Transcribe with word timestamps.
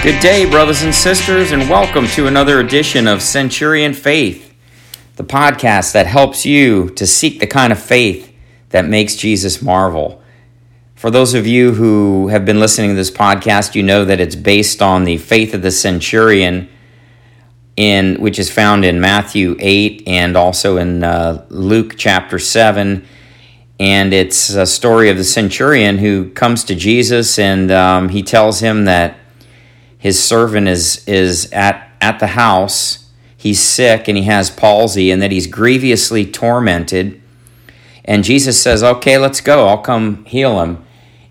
Good 0.00 0.20
day, 0.20 0.48
brothers 0.48 0.82
and 0.82 0.94
sisters, 0.94 1.50
and 1.50 1.68
welcome 1.68 2.06
to 2.08 2.28
another 2.28 2.60
edition 2.60 3.08
of 3.08 3.20
Centurion 3.20 3.92
Faith, 3.92 4.54
the 5.16 5.24
podcast 5.24 5.92
that 5.92 6.06
helps 6.06 6.46
you 6.46 6.90
to 6.90 7.04
seek 7.04 7.40
the 7.40 7.48
kind 7.48 7.72
of 7.72 7.82
faith 7.82 8.32
that 8.68 8.84
makes 8.84 9.16
Jesus 9.16 9.60
marvel. 9.60 10.22
For 10.94 11.10
those 11.10 11.34
of 11.34 11.48
you 11.48 11.72
who 11.74 12.28
have 12.28 12.44
been 12.44 12.60
listening 12.60 12.90
to 12.90 12.94
this 12.94 13.10
podcast, 13.10 13.74
you 13.74 13.82
know 13.82 14.04
that 14.04 14.20
it's 14.20 14.36
based 14.36 14.80
on 14.80 15.02
the 15.02 15.18
faith 15.18 15.52
of 15.52 15.62
the 15.62 15.72
centurion 15.72 16.68
in 17.74 18.20
which 18.20 18.38
is 18.38 18.48
found 18.48 18.84
in 18.84 19.00
Matthew 19.00 19.56
8 19.58 20.04
and 20.06 20.36
also 20.36 20.76
in 20.76 21.02
uh, 21.02 21.44
Luke 21.48 21.94
chapter 21.96 22.38
7 22.38 23.04
and 23.80 24.12
it's 24.12 24.50
a 24.50 24.66
story 24.66 25.08
of 25.10 25.16
the 25.16 25.24
centurion 25.24 25.98
who 25.98 26.30
comes 26.30 26.64
to 26.64 26.74
Jesus 26.76 27.38
and 27.38 27.70
um, 27.72 28.08
he 28.08 28.22
tells 28.22 28.60
him 28.60 28.84
that 28.84 29.16
his 29.98 30.22
servant 30.22 30.68
is 30.68 31.06
is 31.06 31.52
at 31.52 31.90
at 32.00 32.20
the 32.20 32.28
house. 32.28 33.06
He's 33.36 33.60
sick 33.60 34.08
and 34.08 34.16
he 34.16 34.24
has 34.24 34.50
palsy 34.50 35.10
and 35.10 35.20
that 35.22 35.32
he's 35.32 35.46
grievously 35.46 36.24
tormented. 36.24 37.20
And 38.04 38.24
jesus 38.24 38.60
says 38.60 38.82
okay 38.82 39.18
let's 39.18 39.40
go. 39.40 39.66
I'll 39.66 39.78
come 39.78 40.24
heal 40.24 40.62
him. 40.62 40.84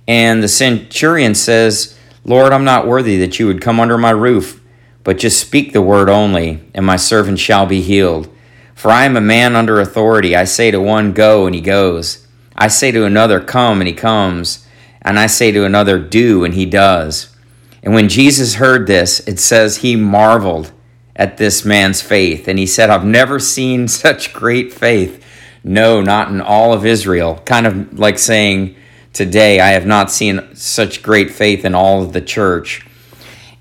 And 0.08 0.44
the 0.44 0.50
centurion 0.50 1.34
says 1.34 1.98
lord 2.26 2.52
i'm 2.52 2.66
not 2.66 2.86
worthy 2.86 3.18
that 3.18 3.40
you 3.40 3.48
would 3.48 3.62
come 3.62 3.80
under 3.80 3.98
my 3.98 4.10
roof 4.10 4.62
but 5.06 5.18
just 5.18 5.40
speak 5.40 5.72
the 5.72 5.82
word 5.82 6.10
only 6.10 6.60
and 6.74 6.86
my 6.86 6.98
servant 6.98 7.40
shall 7.40 7.66
be 7.66 7.82
healed. 7.82 8.30
For 8.76 8.92
i 8.92 9.06
am 9.06 9.16
a 9.16 9.22
man 9.22 9.56
under 9.56 9.80
authority. 9.80 10.36
I 10.36 10.44
say 10.44 10.72
to 10.72 10.82
one 10.82 11.14
go 11.14 11.46
and 11.46 11.56
he 11.56 11.62
goes. 11.62 12.28
I 12.56 12.68
say 12.68 12.92
to 12.92 13.06
another 13.06 13.40
come 13.40 13.80
and 13.80 13.88
he 13.88 13.94
comes. 13.94 14.68
And 15.02 15.18
i 15.18 15.28
say 15.28 15.54
to 15.54 15.64
another 15.64 15.98
do 16.00 16.44
and 16.44 16.54
he 16.54 16.66
does 16.66 17.34
and 17.84 17.94
when 17.94 18.10
Jesus 18.10 18.56
heard 18.56 18.88
this, 18.88 19.20
it 19.28 19.40
says 19.40 19.78
he 19.78 19.96
marveled 19.96 20.72
at 21.16 21.38
this 21.38 21.66
man's 21.66 22.02
faith. 22.02 22.48
And 22.48 22.60
he 22.60 22.66
said, 22.66 22.90
I've 22.90 23.06
never 23.06 23.40
seen 23.40 23.88
such 23.88 24.34
great 24.34 24.74
faith. 24.74 25.24
No, 25.64 26.02
not 26.02 26.30
in 26.30 26.42
all 26.42 26.74
of 26.74 26.86
Israel. 26.86 27.42
Kind 27.46 27.68
of 27.68 28.00
like 28.00 28.20
saying, 28.20 28.76
Today, 29.14 29.60
I 29.60 29.70
have 29.70 29.88
not 29.88 30.12
seen 30.12 30.56
such 30.56 31.02
great 31.02 31.32
faith 31.32 31.66
in 31.66 31.74
all 31.74 32.04
of 32.04 32.14
the 32.14 32.22
church. 32.22 32.86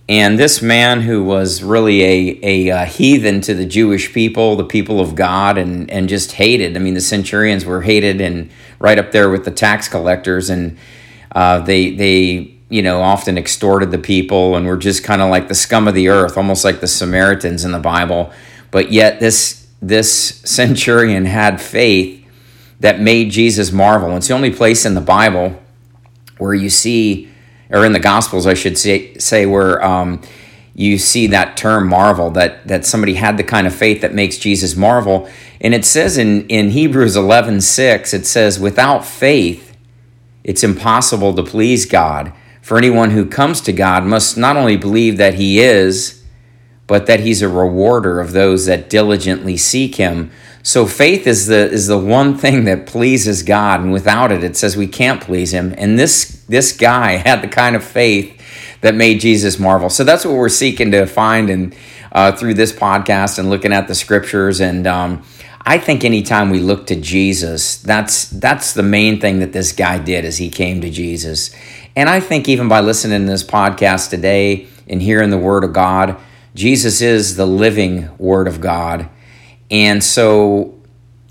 And 0.07 0.39
this 0.39 0.61
man, 0.61 1.01
who 1.01 1.25
was 1.25 1.63
really 1.63 2.03
a, 2.05 2.41
a, 2.43 2.69
a, 2.69 2.85
heathen 2.85 3.41
to 3.41 3.55
the 3.55 3.65
Jewish 3.65 4.13
people, 4.13 4.57
the 4.57 4.65
people 4.65 5.01
of 5.01 5.15
God, 5.15 5.57
and, 5.57 5.91
and 5.91 6.11
just 6.11 6.33
hated. 6.33 6.77
I 6.77 6.81
mean, 6.81 6.93
the 6.93 7.01
centurions 7.01 7.65
were 7.65 7.81
hated 7.81 8.21
and 8.21 8.51
right 8.79 8.99
up 8.99 9.13
there 9.13 9.31
with 9.31 9.47
the 9.47 9.51
tax 9.51 9.89
collectors, 9.89 10.51
and 10.51 10.77
uh, 11.33 11.61
they 11.61 11.95
they 11.95 12.56
you 12.69 12.83
know, 12.83 13.01
often 13.01 13.39
extorted 13.39 13.91
the 13.91 13.99
people 13.99 14.57
and 14.57 14.67
were 14.67 14.77
just 14.77 15.05
kind 15.05 15.23
of 15.23 15.31
like 15.31 15.49
the 15.49 15.55
scum 15.55 15.87
of 15.87 15.95
the 15.95 16.09
earth, 16.09 16.37
almost 16.37 16.65
like 16.65 16.81
the 16.81 16.87
Samaritans 16.87 17.65
in 17.65 17.73
the 17.73 17.79
Bible. 17.79 18.33
But 18.71 18.91
yet 18.91 19.21
this 19.21 19.67
this 19.81 20.41
centurion 20.45 21.27
had 21.27 21.61
faith 21.61 22.25
that 22.81 23.01
made 23.01 23.31
Jesus 23.31 23.73
marvel. 23.73 24.17
It's 24.17 24.29
the 24.29 24.35
only 24.35 24.51
place 24.51 24.85
in 24.85 24.95
the 24.95 25.01
Bible 25.01 25.63
where 26.39 26.55
you 26.55 26.71
see, 26.71 27.31
or 27.71 27.85
in 27.85 27.93
the 27.93 28.01
Gospels, 28.01 28.47
I 28.47 28.55
should 28.55 28.77
say, 28.77 29.17
say 29.19 29.47
where 29.47 29.83
um, 29.85 30.21
you 30.75 30.99
see 30.99 31.27
that 31.29 31.57
term 31.57 31.89
marvel, 31.89 32.31
that, 32.33 32.67
that 32.69 32.85
somebody 32.85 33.15
had 33.15 33.39
the 33.39 33.45
kind 33.45 33.67
of 33.67 33.75
faith 33.75 34.03
that 34.03 34.13
makes 34.15 34.37
Jesus 34.37 34.77
marvel. 34.77 35.29
And 35.61 35.75
it 35.75 35.85
says 35.85 36.19
in, 36.19 36.47
in 36.49 36.71
Hebrews 36.71 37.17
11 37.17 37.63
6, 37.63 38.13
it 38.13 38.27
says, 38.27 38.61
without 38.61 39.05
faith, 39.05 39.77
it's 40.45 40.63
impossible 40.63 41.35
to 41.35 41.43
please 41.43 41.87
God. 41.87 42.33
For 42.67 42.77
anyone 42.77 43.11
who 43.11 43.27
comes 43.27 43.61
to 43.61 43.73
God 43.73 44.03
must 44.03 44.37
not 44.37 44.57
only 44.57 44.77
believe 44.77 45.19
that 45.19 45.35
He 45.35 45.61
is, 45.61 46.21
but 46.89 47.07
that 47.07 47.21
He's 47.21 47.41
a 47.41 47.49
rewarder 47.49 48.19
of 48.19 48.33
those 48.33 48.67
that 48.67 48.91
diligently 48.91 49.57
seek 49.57 49.95
Him. 49.95 50.33
So 50.65 50.85
faith 50.85 51.29
is 51.29 51.47
the 51.47 51.71
is 51.71 51.87
the 51.87 51.97
one 51.97 52.37
thing 52.37 52.65
that 52.65 52.89
pleases 52.89 53.45
God, 53.45 53.83
and 53.83 53.93
without 53.93 54.33
it, 54.33 54.43
it 54.43 54.57
says 54.57 54.77
we 54.77 54.89
can't 54.89 55.23
please 55.23 55.55
Him. 55.55 55.77
And 55.79 55.97
this 55.97 56.45
this 56.49 56.77
guy 56.77 57.13
had 57.25 57.41
the 57.41 57.47
kind 57.47 57.77
of 57.77 57.85
faith 57.85 58.37
that 58.81 58.97
made 58.97 59.21
Jesus 59.21 59.61
marvel. 59.61 59.89
So 59.89 60.03
that's 60.03 60.25
what 60.25 60.35
we're 60.35 60.49
seeking 60.49 60.91
to 60.91 61.07
find 61.07 61.49
and 61.49 61.73
uh, 62.11 62.33
through 62.33 62.55
this 62.55 62.73
podcast 62.73 63.39
and 63.39 63.49
looking 63.49 63.73
at 63.73 63.87
the 63.87 63.95
scriptures. 63.95 64.61
And 64.61 64.89
um, 64.89 65.23
I 65.65 65.79
think 65.79 66.05
anytime 66.05 66.51
we 66.51 66.59
look 66.59 66.89
to 66.89 66.97
Jesus, 66.97 67.79
that's 67.79 68.29
that's 68.29 68.73
the 68.73 68.83
main 68.83 69.21
thing 69.21 69.39
that 69.39 69.53
this 69.53 69.71
guy 69.71 70.01
did 70.01 70.25
as 70.25 70.39
he 70.39 70.49
came 70.49 70.81
to 70.81 70.91
Jesus. 70.91 71.55
And 71.97 72.11
I 72.11 72.21
think 72.21 72.47
even 72.47 72.69
by 72.69 72.81
listening 72.81 73.23
to 73.23 73.27
this 73.27 73.43
podcast 73.43 74.11
today 74.11 74.69
and 74.87 75.01
hearing 75.01 75.31
the 75.31 75.39
Word 75.39 75.65
of 75.65 75.73
God, 75.73 76.21
Jesus 76.55 77.01
is 77.01 77.37
the 77.37 77.47
living 77.47 78.15
Word 78.19 78.47
of 78.47 78.61
God. 78.61 79.09
And 79.71 80.05
so 80.05 80.79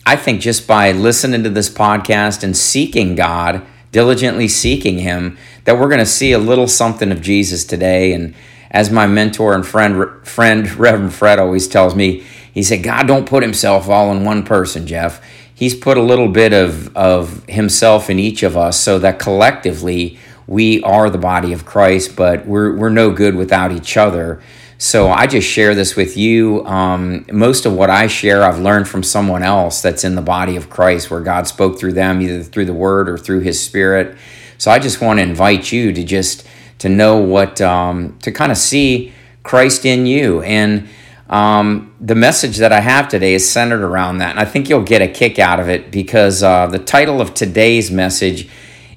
I 0.08 0.16
think 0.16 0.42
just 0.42 0.68
by 0.68 0.92
listening 0.92 1.44
to 1.44 1.52
this 1.52 1.70
podcast 1.70 2.44
and 2.44 2.58
seeking 2.58 3.14
God, 3.14 3.64
diligently 3.92 4.48
seeking 4.48 4.98
Him, 4.98 5.38
that 5.66 5.78
we're 5.78 5.88
going 5.88 6.00
to 6.00 6.06
see 6.06 6.32
a 6.32 6.40
little 6.40 6.68
something 6.68 7.12
of 7.12 7.22
Jesus 7.22 7.64
today. 7.64 8.12
And 8.14 8.34
as 8.72 8.90
my 8.90 9.06
mentor 9.06 9.54
and 9.54 9.66
friend, 9.66 10.28
friend 10.28 10.72
Reverend 10.80 11.14
Fred 11.14 11.38
always 11.38 11.68
tells 11.68 11.94
me, 11.94 12.24
he 12.52 12.64
said, 12.64 12.82
God 12.82 13.06
don't 13.06 13.30
put 13.30 13.44
Himself 13.44 13.88
all 13.88 14.12
in 14.12 14.24
one 14.24 14.44
person, 14.44 14.88
Jeff. 14.88 15.24
He's 15.54 15.76
put 15.76 15.98
a 15.98 16.02
little 16.02 16.28
bit 16.28 16.54
of, 16.54 16.96
of 16.98 17.46
Himself 17.46 18.10
in 18.10 18.18
each 18.18 18.42
of 18.42 18.58
us 18.58 18.80
so 18.80 18.98
that 18.98 19.20
collectively 19.20 20.18
we 20.48 20.82
are 20.84 21.10
the 21.10 21.18
body 21.18 21.54
of 21.54 21.66
Christ, 21.66 22.16
but 22.16 22.46
we're, 22.46 22.76
we're 22.76 22.90
no 22.90 23.12
good 23.12 23.36
without 23.36 23.72
each 23.72 23.98
other. 23.98 24.42
So 24.78 25.10
I 25.10 25.26
just 25.26 25.48
share 25.48 25.74
this 25.74 25.96
with 25.96 26.18
you. 26.18 26.66
Um, 26.66 27.26
most 27.32 27.66
of 27.66 27.74
what 27.74 27.90
I 27.90 28.08
share, 28.08 28.44
I've 28.44 28.60
learned 28.60 28.88
from 28.88 29.04
someone 29.04 29.42
else 29.42 29.82
that's 29.82 30.04
in 30.04 30.16
the 30.16 30.22
body 30.22 30.58
of 30.58 30.70
Christ, 30.70 31.10
where 31.10 31.22
God 31.22 31.48
spoke 31.48 31.80
through 31.80 31.94
them, 31.94 32.22
either 32.22 32.44
through 32.44 32.66
the 32.66 32.74
Word 32.74 33.08
or 33.08 33.18
through 33.18 33.40
His 33.40 33.62
Spirit. 33.62 34.18
So 34.58 34.72
I 34.72 34.80
just 34.80 35.02
want 35.02 35.20
to 35.20 35.24
invite 35.24 35.72
you 35.72 35.94
to 35.94 36.04
just 36.04 36.46
to 36.80 36.90
know 36.90 37.18
what 37.18 37.62
um, 37.62 38.18
to 38.20 38.32
kind 38.32 38.52
of 38.52 38.58
see 38.58 39.14
Christ 39.44 39.86
in 39.86 40.06
you, 40.06 40.42
and 40.42 40.90
um, 41.30 41.96
the 42.02 42.16
message 42.16 42.58
that 42.58 42.72
I 42.72 42.82
have 42.82 43.08
today 43.08 43.34
is 43.34 43.50
centered 43.50 43.82
around 43.82 44.18
that, 44.20 44.32
and 44.32 44.40
I 44.40 44.46
think 44.46 44.70
you'll 44.70 44.84
get 44.84 45.02
a 45.02 45.08
kick 45.08 45.40
out 45.40 45.60
of 45.60 45.70
it 45.70 45.90
because 45.90 46.44
uh, 46.44 46.68
the 46.68 46.80
title 46.80 47.22
of 47.22 47.34
today's 47.34 47.92
message 47.92 48.50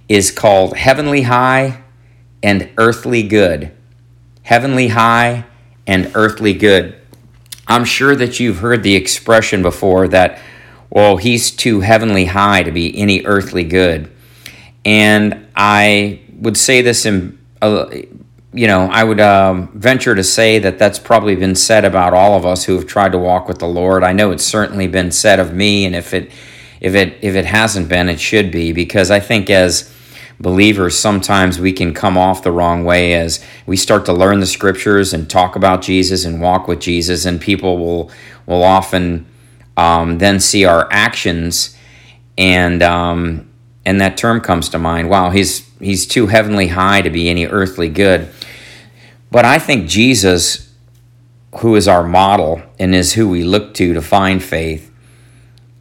is 0.08 0.30
called 0.30 0.76
Heavenly 0.76 1.22
High 1.22 1.82
and 2.42 2.70
Earthly 2.78 3.22
Good. 3.22 3.72
Heavenly 4.42 4.88
High 4.88 5.44
and 5.86 6.10
Earthly 6.14 6.54
Good. 6.54 6.98
I'm 7.66 7.84
sure 7.84 8.16
that 8.16 8.40
you've 8.40 8.58
heard 8.58 8.82
the 8.82 8.94
expression 8.94 9.60
before 9.60 10.08
that, 10.08 10.40
well, 10.88 11.18
he's 11.18 11.50
too 11.50 11.80
heavenly 11.80 12.24
high 12.24 12.62
to 12.62 12.72
be 12.72 12.96
any 12.98 13.24
earthly 13.26 13.62
good. 13.62 14.10
And 14.86 15.46
I 15.54 16.22
would 16.32 16.56
say 16.56 16.80
this 16.80 17.04
in, 17.04 17.38
uh, 17.60 17.90
you 18.54 18.66
know, 18.66 18.88
I 18.90 19.04
would 19.04 19.20
um, 19.20 19.68
venture 19.74 20.14
to 20.14 20.24
say 20.24 20.58
that 20.60 20.78
that's 20.78 20.98
probably 20.98 21.36
been 21.36 21.54
said 21.54 21.84
about 21.84 22.14
all 22.14 22.38
of 22.38 22.46
us 22.46 22.64
who 22.64 22.74
have 22.76 22.86
tried 22.86 23.12
to 23.12 23.18
walk 23.18 23.48
with 23.48 23.58
the 23.58 23.68
Lord. 23.68 24.02
I 24.02 24.14
know 24.14 24.30
it's 24.30 24.44
certainly 24.44 24.86
been 24.86 25.10
said 25.10 25.38
of 25.38 25.52
me, 25.52 25.84
and 25.84 25.94
if 25.94 26.14
it 26.14 26.32
if 26.80 26.94
it 26.94 27.18
if 27.20 27.34
it 27.34 27.44
hasn't 27.44 27.90
been, 27.90 28.08
it 28.08 28.18
should 28.18 28.50
be 28.50 28.72
because 28.72 29.10
I 29.10 29.20
think 29.20 29.50
as 29.50 29.92
believers, 30.40 30.98
sometimes 30.98 31.58
we 31.58 31.72
can 31.72 31.92
come 31.92 32.16
off 32.16 32.42
the 32.42 32.52
wrong 32.52 32.84
way 32.84 33.14
as 33.14 33.44
we 33.66 33.76
start 33.76 34.04
to 34.06 34.12
learn 34.12 34.40
the 34.40 34.46
scriptures 34.46 35.12
and 35.12 35.28
talk 35.28 35.56
about 35.56 35.82
Jesus 35.82 36.24
and 36.24 36.40
walk 36.40 36.68
with 36.68 36.80
Jesus, 36.80 37.24
and 37.24 37.40
people 37.40 37.78
will 37.78 38.10
will 38.46 38.62
often 38.62 39.26
um, 39.76 40.18
then 40.18 40.40
see 40.40 40.64
our 40.64 40.88
actions, 40.90 41.76
and 42.36 42.82
um, 42.82 43.48
and 43.84 44.00
that 44.00 44.16
term 44.16 44.40
comes 44.40 44.68
to 44.70 44.78
mind. 44.78 45.08
Wow, 45.08 45.30
he's 45.30 45.68
he's 45.78 46.06
too 46.06 46.26
heavenly 46.26 46.68
high 46.68 47.02
to 47.02 47.10
be 47.10 47.28
any 47.28 47.46
earthly 47.46 47.88
good. 47.88 48.28
But 49.30 49.44
I 49.44 49.58
think 49.58 49.88
Jesus, 49.88 50.72
who 51.60 51.76
is 51.76 51.86
our 51.86 52.02
model 52.02 52.62
and 52.78 52.94
is 52.94 53.12
who 53.12 53.28
we 53.28 53.44
look 53.44 53.74
to 53.74 53.92
to 53.92 54.00
find 54.00 54.42
faith, 54.42 54.90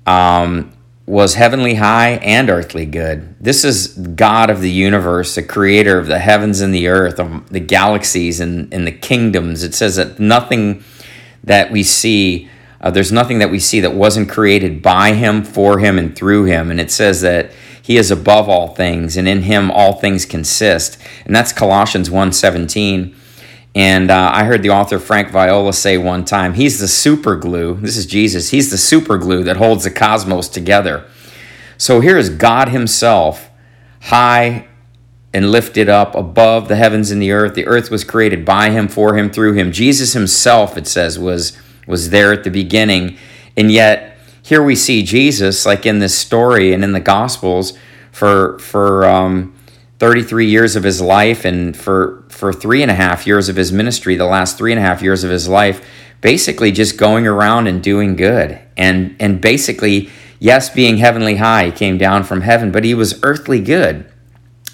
um, 0.06 0.74
was 1.08 1.36
heavenly 1.36 1.76
high 1.76 2.16
and 2.16 2.50
earthly 2.50 2.86
good. 2.86 3.34
This 3.40 3.64
is 3.64 3.88
God 3.88 4.50
of 4.50 4.60
the 4.60 4.70
universe, 4.70 5.36
the 5.36 5.42
creator 5.42 5.98
of 5.98 6.08
the 6.08 6.20
heavens 6.20 6.60
and 6.60 6.76
the 6.76 6.90
earth, 6.90 7.18
of 7.18 7.50
the 7.50 7.62
galaxies 7.62 8.42
and, 8.42 8.72
and 8.74 8.86
the 8.86 8.92
kingdoms. 8.92 9.64
It 9.64 9.74
says 9.74 9.96
that 9.96 10.20
nothing 10.20 10.84
that 11.46 11.72
we 11.72 11.82
see, 11.82 12.50
uh, 12.82 12.92
there's 12.92 13.14
nothing 13.14 13.40
that 13.40 13.50
we 13.50 13.58
see 13.58 13.80
that 13.80 13.94
wasn't 13.94 14.30
created 14.30 14.82
by 14.82 15.14
him, 15.14 15.46
for 15.46 15.80
him, 15.80 15.98
and 15.98 16.14
through 16.14 16.44
him. 16.44 16.70
And 16.70 16.80
it 16.80 16.92
says 16.92 17.22
that 17.22 17.54
he 17.82 17.96
is 17.96 18.12
above 18.12 18.50
all 18.50 18.76
things, 18.76 19.16
and 19.16 19.30
in 19.30 19.44
him 19.44 19.72
all 19.72 19.94
things 19.94 20.26
consist. 20.26 21.02
And 21.26 21.34
that's 21.34 21.54
Colossians 21.54 22.10
1.17. 22.10 23.16
And 23.76 24.10
uh, 24.10 24.32
I 24.34 24.46
heard 24.46 24.64
the 24.64 24.72
author 24.72 24.98
Frank 24.98 25.30
Viola 25.30 25.74
say 25.74 25.98
one 25.98 26.26
time, 26.26 26.56
he's 26.56 26.80
the 26.80 26.88
super 26.88 27.36
glue. 27.36 27.76
This 27.76 27.98
is 27.98 28.06
Jesus. 28.06 28.50
He's 28.50 28.72
the 28.72 28.78
super 28.78 29.18
glue 29.18 29.44
that 29.44 29.58
holds 29.58 29.84
the 29.84 29.92
cosmos 29.92 30.50
together. 30.50 31.06
So 31.78 32.00
here 32.00 32.18
is 32.18 32.30
God 32.30 32.70
Himself, 32.70 33.52
high 34.02 34.68
and 35.34 35.52
lifted 35.52 35.90
up 35.90 36.16
above 36.16 36.68
the 36.68 36.76
heavens 36.76 37.12
and 37.12 37.22
the 37.22 37.32
earth. 37.32 37.54
The 37.54 37.68
earth 37.68 37.92
was 37.92 38.04
created 38.04 38.44
by 38.44 38.72
him, 38.72 38.88
for 38.88 39.16
him, 39.16 39.30
through 39.30 39.54
him. 39.54 39.72
Jesus 39.72 40.14
himself, 40.14 40.78
it 40.78 40.88
says, 40.88 41.20
was 41.20 41.58
was 41.86 42.10
there 42.10 42.34
at 42.34 42.44
the 42.44 42.50
beginning. 42.50 43.18
And 43.56 43.72
yet 43.72 44.18
here 44.42 44.64
we 44.64 44.76
see 44.76 45.04
Jesus, 45.04 45.66
like 45.66 45.86
in 45.86 46.00
this 46.00 46.18
story 46.18 46.74
and 46.74 46.84
in 46.84 46.92
the 46.92 47.00
Gospels, 47.00 47.74
for 48.12 48.58
for 48.60 49.06
um, 49.06 49.54
33 50.00 50.48
years 50.48 50.76
of 50.76 50.84
his 50.84 51.02
life 51.02 51.46
and 51.46 51.76
for 51.76 52.24
for 52.38 52.54
three 52.54 52.84
and 52.84 52.92
a 52.92 52.96
half 52.96 53.26
years 53.26 53.50
of 53.50 53.56
his 53.56 53.72
ministry, 53.72 54.16
the 54.16 54.26
last 54.26 54.58
three 54.58 54.72
and 54.72 54.80
a 54.80 54.84
half 54.84 55.02
years 55.02 55.24
of 55.24 55.32
his 55.32 55.50
life, 55.50 55.84
basically 56.22 56.72
just 56.72 56.98
going 56.98 57.26
around 57.26 57.66
and 57.66 57.82
doing 57.82 58.16
good. 58.16 58.60
And 58.78 59.16
and 59.20 59.42
basically, 59.42 60.10
yes, 60.40 60.70
being 60.70 60.98
heavenly 60.98 61.38
high, 61.38 61.66
he 61.66 61.72
came 61.72 61.98
down 61.98 62.24
from 62.24 62.42
heaven, 62.42 62.72
but 62.72 62.84
he 62.84 62.94
was 62.94 63.20
earthly 63.24 63.60
good. 63.60 64.06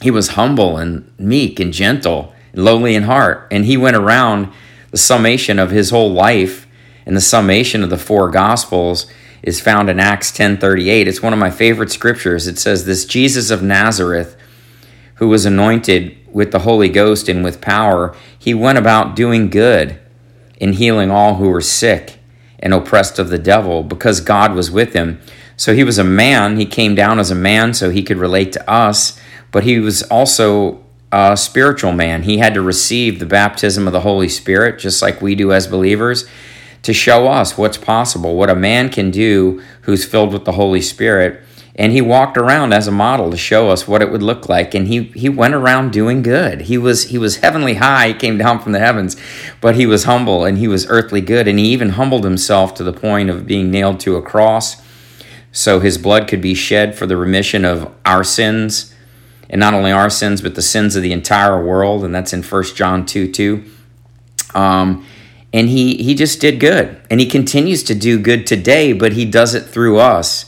He 0.01 0.11
was 0.11 0.29
humble 0.29 0.75
and 0.75 1.09
meek 1.17 1.59
and 1.61 1.71
gentle 1.71 2.33
and 2.51 2.65
lowly 2.65 2.95
in 2.95 3.03
heart. 3.03 3.47
And 3.49 3.63
he 3.63 3.77
went 3.77 3.95
around 3.95 4.51
the 4.91 4.97
summation 4.97 5.57
of 5.57 5.71
his 5.71 5.89
whole 5.89 6.11
life 6.11 6.67
and 7.05 7.15
the 7.15 7.21
summation 7.21 7.81
of 7.81 7.89
the 7.89 7.97
four 7.97 8.29
gospels 8.29 9.07
is 9.41 9.61
found 9.61 9.89
in 9.89 10.01
Acts 10.01 10.31
10:38. 10.31 11.07
It's 11.07 11.21
one 11.21 11.33
of 11.33 11.39
my 11.39 11.49
favorite 11.49 11.91
scriptures. 11.91 12.45
It 12.45 12.59
says 12.59 12.85
this 12.85 13.05
Jesus 13.05 13.51
of 13.51 13.63
Nazareth 13.63 14.35
who 15.15 15.27
was 15.29 15.45
anointed 15.45 16.17
with 16.33 16.51
the 16.51 16.59
Holy 16.59 16.89
Ghost 16.89 17.29
and 17.29 17.43
with 17.43 17.61
power, 17.61 18.15
he 18.37 18.53
went 18.53 18.77
about 18.77 19.15
doing 19.15 19.49
good 19.49 19.99
and 20.59 20.75
healing 20.75 21.11
all 21.11 21.35
who 21.35 21.49
were 21.49 21.61
sick 21.61 22.19
and 22.59 22.73
oppressed 22.73 23.19
of 23.19 23.29
the 23.29 23.37
devil 23.37 23.83
because 23.83 24.19
God 24.19 24.53
was 24.53 24.71
with 24.71 24.93
him. 24.93 25.19
So 25.55 25.73
he 25.73 25.83
was 25.83 25.99
a 25.99 26.03
man, 26.03 26.57
he 26.57 26.65
came 26.65 26.95
down 26.95 27.19
as 27.19 27.29
a 27.29 27.35
man 27.35 27.73
so 27.73 27.89
he 27.89 28.03
could 28.03 28.17
relate 28.17 28.51
to 28.53 28.69
us 28.69 29.19
but 29.53 29.63
he 29.63 29.79
was 29.79 30.01
also 30.03 30.83
a 31.13 31.37
spiritual 31.37 31.93
man. 31.93 32.23
He 32.23 32.39
had 32.39 32.55
to 32.55 32.61
receive 32.61 33.19
the 33.19 33.25
baptism 33.25 33.85
of 33.87 33.93
the 33.93 34.01
Holy 34.01 34.27
Spirit, 34.27 34.79
just 34.79 35.01
like 35.01 35.21
we 35.21 35.35
do 35.35 35.53
as 35.53 35.67
believers, 35.67 36.25
to 36.81 36.91
show 36.91 37.27
us 37.27 37.55
what's 37.55 37.77
possible, 37.77 38.35
what 38.35 38.49
a 38.49 38.55
man 38.55 38.89
can 38.89 39.11
do 39.11 39.63
who's 39.83 40.03
filled 40.03 40.33
with 40.33 40.43
the 40.43 40.53
Holy 40.53 40.81
Spirit. 40.81 41.42
And 41.75 41.91
he 41.91 42.01
walked 42.01 42.37
around 42.37 42.71
as 42.71 42.87
a 42.87 42.91
model 42.91 43.31
to 43.31 43.37
show 43.37 43.69
us 43.69 43.87
what 43.87 44.03
it 44.03 44.11
would 44.11 44.21
look 44.21 44.47
like. 44.47 44.75
And 44.75 44.87
he, 44.87 45.03
he 45.15 45.27
went 45.27 45.55
around 45.55 45.91
doing 45.91 46.21
good. 46.21 46.61
He 46.61 46.77
was 46.77 47.05
he 47.05 47.17
was 47.17 47.37
heavenly 47.37 47.75
high, 47.75 48.09
he 48.09 48.13
came 48.13 48.37
down 48.37 48.59
from 48.59 48.73
the 48.73 48.79
heavens, 48.79 49.17
but 49.59 49.75
he 49.75 49.87
was 49.87 50.03
humble 50.03 50.45
and 50.45 50.59
he 50.59 50.67
was 50.67 50.85
earthly 50.87 51.21
good. 51.21 51.47
And 51.47 51.57
he 51.57 51.65
even 51.69 51.89
humbled 51.89 52.25
himself 52.25 52.75
to 52.75 52.83
the 52.83 52.93
point 52.93 53.29
of 53.31 53.47
being 53.47 53.71
nailed 53.71 53.99
to 54.01 54.17
a 54.17 54.21
cross 54.21 54.83
so 55.51 55.79
his 55.79 55.97
blood 55.97 56.27
could 56.27 56.41
be 56.41 56.53
shed 56.53 56.95
for 56.95 57.05
the 57.05 57.17
remission 57.17 57.65
of 57.65 57.91
our 58.05 58.23
sins 58.23 58.93
and 59.49 59.59
not 59.59 59.73
only 59.75 59.91
our 59.91 60.09
sins, 60.09 60.41
but 60.41 60.55
the 60.55 60.61
sins 60.61 60.95
of 60.95 61.03
the 61.03 61.11
entire 61.11 61.63
world. 61.63 62.03
And 62.03 62.13
that's 62.13 62.33
in 62.33 62.41
1 62.43 62.63
John 62.75 63.05
2 63.05 63.31
2. 63.31 63.63
Um, 64.55 65.05
and 65.53 65.69
he, 65.69 65.97
he 65.97 66.15
just 66.15 66.41
did 66.41 66.59
good. 66.59 66.99
And 67.09 67.19
he 67.19 67.27
continues 67.27 67.83
to 67.83 67.95
do 67.95 68.19
good 68.19 68.47
today, 68.47 68.93
but 68.93 69.13
he 69.13 69.25
does 69.25 69.53
it 69.53 69.65
through 69.65 69.99
us. 69.99 70.45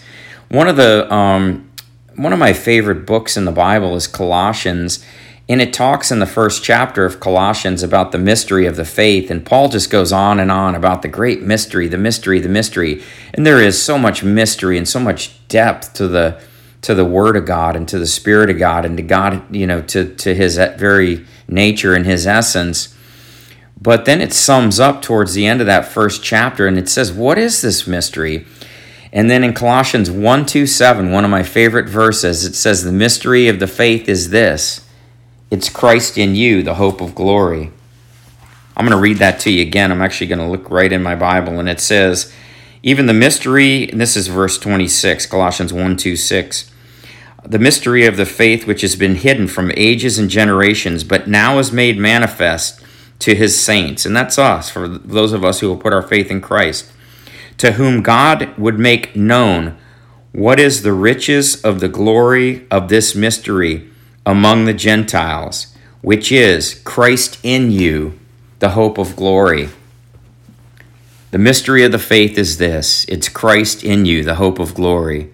One 0.50 0.68
of 0.68 0.78
the 0.78 1.12
um, 1.14 1.70
one 2.16 2.34
of 2.34 2.40
my 2.40 2.54
favorite 2.54 3.06
books 3.06 3.36
in 3.36 3.46
the 3.46 3.52
Bible 3.52 3.96
is 3.96 4.08
Colossians, 4.08 5.04
and 5.50 5.62
it 5.62 5.74
talks 5.74 6.12
in 6.12 6.20
the 6.20 6.26
first 6.26 6.64
chapter 6.64 7.06
of 7.06 7.20
Colossians 7.20 7.84
about 7.84 8.12
the 8.12 8.18
mystery 8.18 8.66
of 8.66 8.76
the 8.76 8.86
faith. 8.86 9.30
And 9.30 9.46
Paul 9.46 9.70
just 9.70 9.90
goes 9.90 10.12
on 10.12 10.40
and 10.40 10.52
on 10.52 10.76
about 10.76 11.02
the 11.02 11.08
great 11.08 11.42
mystery, 11.42 11.88
the 11.88 11.98
mystery, 11.98 12.40
the 12.40 12.50
mystery. 12.50 13.04
And 13.34 13.46
there 13.46 13.62
is 13.62 13.82
so 13.82 13.98
much 13.98 14.24
mystery 14.24 14.78
and 14.78 14.88
so 14.88 15.00
much 15.00 15.46
depth 15.48 15.94
to 15.96 16.08
the 16.08 16.40
to 16.82 16.94
the 16.94 17.06
Word 17.06 17.36
of 17.36 17.46
God 17.46 17.76
and 17.76 17.88
to 17.88 17.98
the 17.98 18.06
Spirit 18.06 18.52
of 18.52 18.60
God 18.60 18.86
and 18.86 18.96
to 18.98 19.04
God, 19.04 19.56
you 19.56 19.66
know, 19.66 19.82
to, 19.82 20.14
to 20.16 20.36
His 20.36 20.58
very 20.58 21.26
nature 21.48 21.96
and 21.96 22.06
His 22.06 22.28
essence. 22.28 22.96
But 23.82 24.06
then 24.06 24.22
it 24.22 24.34
sums 24.34 24.80
up 24.80 25.02
towards 25.02 25.34
the 25.34 25.48
end 25.48 25.62
of 25.62 25.68
that 25.68 25.88
first 25.88 26.24
chapter 26.24 26.68
and 26.68 26.78
it 26.78 26.88
says, 26.88 27.12
What 27.12 27.40
is 27.40 27.62
this 27.62 27.88
mystery? 27.88 28.46
And 29.16 29.32
then 29.32 29.46
in 29.46 29.54
Colossians 29.54 30.12
1 30.12 30.46
2 30.46 30.68
7, 30.68 31.12
one 31.12 31.24
of 31.24 31.32
my 31.32 31.42
favorite 31.42 31.88
verses, 31.88 32.44
it 32.44 32.54
says, 32.54 32.84
The 32.84 32.92
mystery 32.92 33.48
of 33.48 33.60
the 33.60 33.68
faith 33.68 34.08
is 34.10 34.30
this 34.30 34.88
it's 35.50 35.70
Christ 35.70 36.18
in 36.18 36.36
you, 36.36 36.62
the 36.62 36.76
hope 36.76 37.00
of 37.00 37.16
glory. 37.16 37.72
I'm 38.76 38.86
going 38.86 38.96
to 38.96 39.02
read 39.02 39.18
that 39.20 39.40
to 39.42 39.52
you 39.52 39.62
again. 39.62 39.92
I'm 39.92 40.02
actually 40.02 40.28
going 40.28 40.40
to 40.40 40.48
look 40.48 40.70
right 40.70 40.92
in 40.92 41.02
my 41.02 41.16
Bible, 41.16 41.60
and 41.60 41.70
it 41.70 41.80
says, 41.80 42.34
Even 42.84 43.06
the 43.06 43.14
mystery, 43.14 43.90
and 43.90 44.02
this 44.02 44.18
is 44.18 44.28
verse 44.28 44.60
26, 44.60 45.26
Colossians 45.28 45.72
1 45.74 45.98
2 45.98 46.16
6 46.16 46.72
the 47.48 47.60
mystery 47.60 48.08
of 48.08 48.18
the 48.18 48.26
faith 48.26 48.66
which 48.66 48.82
has 48.82 48.96
been 48.96 49.14
hidden 49.14 49.48
from 49.48 49.72
ages 49.76 50.18
and 50.18 50.32
generations, 50.32 51.04
but 51.04 51.28
now 51.28 51.60
is 51.60 51.72
made 51.72 51.96
manifest 51.96 52.84
to 53.20 53.36
his 53.36 53.60
saints. 53.60 54.04
And 54.04 54.16
that's 54.16 54.40
us, 54.40 54.70
for 54.70 54.88
those 54.88 55.32
of 55.32 55.46
us 55.46 55.60
who 55.60 55.68
will 55.68 55.78
put 55.78 55.94
our 55.94 56.02
faith 56.02 56.32
in 56.32 56.42
Christ, 56.42 56.92
to 57.58 57.74
whom 57.74 58.02
God 58.02 58.58
would 58.58 58.80
make 58.80 59.16
known 59.16 59.78
what 60.32 60.60
is 60.60 60.82
the 60.82 60.94
riches 60.94 61.62
of 61.64 61.80
the 61.80 61.88
glory 61.88 62.68
of 62.70 62.90
this 62.90 63.16
mystery 63.16 63.90
among 64.26 64.66
the 64.66 64.74
Gentiles, 64.74 65.74
which 66.02 66.32
is 66.32 66.82
Christ 66.84 67.40
in 67.44 67.72
you, 67.72 68.20
the 68.60 68.72
hope 68.72 68.98
of 68.98 69.16
glory. 69.16 69.70
The 71.32 71.38
mystery 71.38 71.84
of 71.84 71.92
the 71.92 72.00
faith 72.00 72.38
is 72.38 72.58
this 72.58 73.06
it's 73.06 73.30
Christ 73.30 73.84
in 73.84 74.06
you, 74.06 74.24
the 74.24 74.36
hope 74.36 74.60
of 74.60 74.74
glory. 74.74 75.32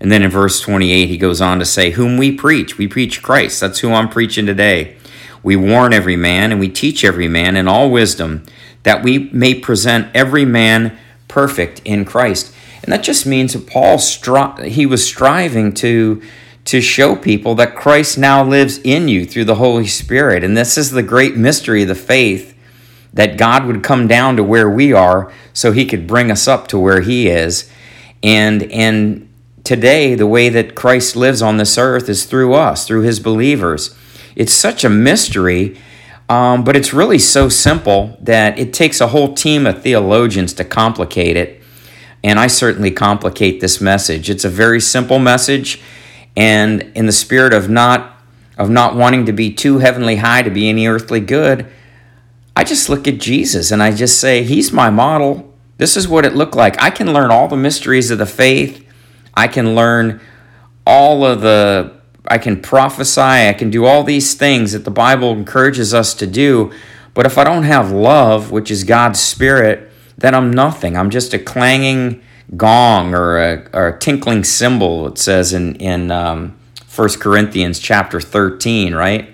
And 0.00 0.10
then 0.10 0.22
in 0.22 0.30
verse 0.30 0.60
28, 0.60 1.06
he 1.06 1.18
goes 1.18 1.40
on 1.40 1.58
to 1.58 1.64
say, 1.64 1.90
Whom 1.90 2.16
we 2.16 2.32
preach. 2.32 2.78
We 2.78 2.88
preach 2.88 3.22
Christ. 3.22 3.60
That's 3.60 3.80
who 3.80 3.92
I'm 3.92 4.08
preaching 4.08 4.46
today. 4.46 4.96
We 5.42 5.56
warn 5.56 5.92
every 5.92 6.16
man 6.16 6.52
and 6.52 6.60
we 6.60 6.68
teach 6.68 7.04
every 7.04 7.28
man 7.28 7.56
in 7.56 7.68
all 7.68 7.90
wisdom 7.90 8.44
that 8.82 9.02
we 9.02 9.30
may 9.30 9.54
present 9.54 10.08
every 10.14 10.44
man 10.44 10.98
perfect 11.30 11.80
in 11.86 12.04
Christ. 12.04 12.54
And 12.82 12.92
that 12.92 13.02
just 13.02 13.24
means 13.24 13.54
that 13.54 13.66
Paul 13.66 13.96
stri- 13.96 14.66
he 14.66 14.84
was 14.84 15.06
striving 15.06 15.72
to 15.74 16.20
to 16.66 16.80
show 16.80 17.16
people 17.16 17.54
that 17.54 17.74
Christ 17.74 18.18
now 18.18 18.44
lives 18.44 18.78
in 18.78 19.08
you 19.08 19.24
through 19.24 19.46
the 19.46 19.54
Holy 19.54 19.86
Spirit. 19.86 20.44
And 20.44 20.56
this 20.56 20.76
is 20.76 20.90
the 20.90 21.02
great 21.02 21.34
mystery 21.34 21.82
of 21.82 21.88
the 21.88 21.94
faith 21.94 22.54
that 23.14 23.38
God 23.38 23.64
would 23.64 23.82
come 23.82 24.06
down 24.06 24.36
to 24.36 24.44
where 24.44 24.68
we 24.68 24.92
are 24.92 25.32
so 25.52 25.72
he 25.72 25.86
could 25.86 26.06
bring 26.06 26.30
us 26.30 26.46
up 26.46 26.68
to 26.68 26.78
where 26.78 27.00
he 27.00 27.28
is. 27.28 27.70
And 28.22 28.70
and 28.70 29.28
today, 29.64 30.14
the 30.14 30.26
way 30.26 30.48
that 30.48 30.74
Christ 30.74 31.16
lives 31.16 31.42
on 31.42 31.56
this 31.56 31.78
earth 31.78 32.08
is 32.08 32.24
through 32.26 32.54
us, 32.54 32.86
through 32.86 33.02
his 33.02 33.20
believers. 33.20 33.96
It's 34.36 34.52
such 34.52 34.84
a 34.84 34.90
mystery, 34.90 35.78
um, 36.30 36.64
but 36.64 36.76
it's 36.76 36.94
really 36.94 37.18
so 37.18 37.48
simple 37.48 38.16
that 38.22 38.58
it 38.58 38.72
takes 38.72 39.00
a 39.00 39.08
whole 39.08 39.34
team 39.34 39.66
of 39.66 39.82
theologians 39.82 40.54
to 40.54 40.64
complicate 40.64 41.36
it. 41.36 41.62
And 42.24 42.38
I 42.38 42.46
certainly 42.46 42.90
complicate 42.90 43.60
this 43.60 43.80
message. 43.80 44.30
It's 44.30 44.44
a 44.44 44.48
very 44.48 44.80
simple 44.80 45.18
message, 45.18 45.82
and 46.36 46.82
in 46.94 47.06
the 47.06 47.12
spirit 47.12 47.52
of 47.52 47.68
not 47.68 48.16
of 48.56 48.70
not 48.70 48.94
wanting 48.94 49.26
to 49.26 49.32
be 49.32 49.52
too 49.52 49.78
heavenly 49.78 50.16
high 50.16 50.42
to 50.42 50.50
be 50.50 50.68
any 50.68 50.86
earthly 50.86 51.20
good, 51.20 51.66
I 52.54 52.64
just 52.64 52.88
look 52.90 53.08
at 53.08 53.18
Jesus 53.18 53.70
and 53.70 53.82
I 53.82 53.90
just 53.92 54.20
say, 54.20 54.42
He's 54.42 54.72
my 54.72 54.90
model. 54.90 55.54
This 55.78 55.96
is 55.96 56.06
what 56.06 56.26
it 56.26 56.34
looked 56.34 56.54
like. 56.54 56.80
I 56.80 56.90
can 56.90 57.12
learn 57.14 57.30
all 57.30 57.48
the 57.48 57.56
mysteries 57.56 58.10
of 58.10 58.18
the 58.18 58.26
faith 58.26 58.86
I 59.34 59.48
can 59.48 59.74
learn 59.74 60.20
all 60.86 61.24
of 61.24 61.40
the, 61.40 61.99
I 62.30 62.38
can 62.38 62.62
prophesy, 62.62 63.20
I 63.20 63.52
can 63.52 63.70
do 63.70 63.84
all 63.84 64.04
these 64.04 64.34
things 64.34 64.72
that 64.72 64.84
the 64.84 64.90
Bible 64.90 65.32
encourages 65.32 65.92
us 65.92 66.14
to 66.14 66.26
do. 66.26 66.72
But 67.12 67.26
if 67.26 67.36
I 67.36 67.44
don't 67.44 67.64
have 67.64 67.90
love, 67.90 68.50
which 68.50 68.70
is 68.70 68.84
God's 68.84 69.20
Spirit, 69.20 69.90
then 70.16 70.34
I'm 70.34 70.50
nothing. 70.50 70.96
I'm 70.96 71.10
just 71.10 71.34
a 71.34 71.38
clanging 71.38 72.22
gong 72.56 73.14
or 73.14 73.38
a, 73.38 73.68
or 73.72 73.88
a 73.88 73.98
tinkling 73.98 74.44
cymbal, 74.44 75.08
it 75.08 75.18
says 75.18 75.52
in, 75.52 75.74
in 75.76 76.10
um, 76.10 76.56
1 76.94 77.08
Corinthians 77.18 77.80
chapter 77.80 78.20
13, 78.20 78.94
right? 78.94 79.28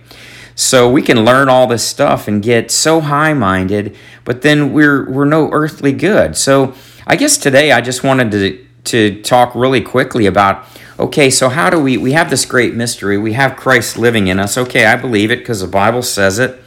So 0.54 0.90
we 0.90 1.02
can 1.02 1.22
learn 1.22 1.50
all 1.50 1.66
this 1.66 1.86
stuff 1.86 2.26
and 2.26 2.42
get 2.42 2.70
so 2.70 3.02
high 3.02 3.34
minded, 3.34 3.94
but 4.24 4.40
then 4.40 4.72
we're, 4.72 5.08
we're 5.10 5.26
no 5.26 5.50
earthly 5.52 5.92
good. 5.92 6.34
So 6.34 6.74
I 7.06 7.16
guess 7.16 7.36
today 7.36 7.72
I 7.72 7.82
just 7.82 8.02
wanted 8.02 8.30
to 8.30 8.66
to 8.86 9.20
talk 9.22 9.54
really 9.54 9.80
quickly 9.80 10.26
about 10.26 10.64
okay, 10.98 11.30
so 11.30 11.48
how 11.48 11.70
do 11.70 11.80
we 11.80 11.96
we 11.96 12.12
have 12.12 12.30
this 12.30 12.44
great 12.44 12.74
mystery. 12.74 13.18
We 13.18 13.32
have 13.34 13.56
Christ 13.56 13.96
living 13.98 14.28
in 14.28 14.38
us. 14.38 14.56
Okay, 14.56 14.86
I 14.86 14.96
believe 14.96 15.30
it 15.30 15.40
because 15.40 15.60
the 15.60 15.66
Bible 15.66 16.02
says 16.02 16.38
it 16.38 16.62